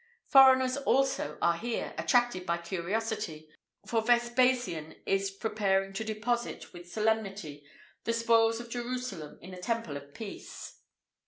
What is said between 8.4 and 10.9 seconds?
of Jerusalem in the temple of Peace.